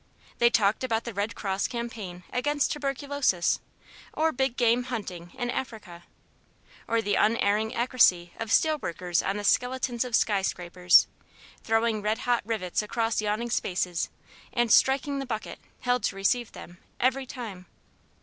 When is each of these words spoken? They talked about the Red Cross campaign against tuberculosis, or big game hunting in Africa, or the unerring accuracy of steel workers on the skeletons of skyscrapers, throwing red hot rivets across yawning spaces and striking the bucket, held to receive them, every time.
They 0.39 0.49
talked 0.49 0.83
about 0.83 1.03
the 1.03 1.13
Red 1.13 1.35
Cross 1.35 1.67
campaign 1.67 2.23
against 2.33 2.71
tuberculosis, 2.71 3.59
or 4.13 4.31
big 4.31 4.57
game 4.57 4.85
hunting 4.85 5.29
in 5.37 5.51
Africa, 5.51 6.05
or 6.87 7.03
the 7.03 7.13
unerring 7.13 7.75
accuracy 7.75 8.33
of 8.39 8.51
steel 8.51 8.79
workers 8.79 9.21
on 9.21 9.37
the 9.37 9.43
skeletons 9.43 10.03
of 10.03 10.15
skyscrapers, 10.15 11.05
throwing 11.63 12.01
red 12.01 12.17
hot 12.17 12.41
rivets 12.45 12.81
across 12.81 13.21
yawning 13.21 13.51
spaces 13.51 14.09
and 14.51 14.71
striking 14.71 15.19
the 15.19 15.25
bucket, 15.27 15.59
held 15.81 16.01
to 16.05 16.15
receive 16.15 16.51
them, 16.53 16.79
every 16.99 17.27
time. 17.27 17.67